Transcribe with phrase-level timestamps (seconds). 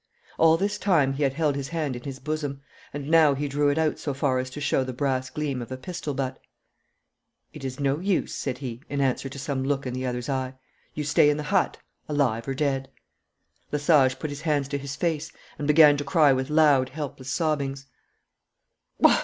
[0.39, 2.61] All this time he had held his hand in his bosom,
[2.91, 5.71] and now he drew it out so far as to show the brass gleam of
[5.71, 6.39] a pistol butt.
[7.53, 10.55] 'It is no use,' said he, in answer to some look in the other's eye.
[10.95, 11.77] 'You stay in the hut,
[12.09, 12.89] alive or dead.'
[13.71, 17.85] Lesage put his hands to his face and began to cry with loud, helpless sobbings.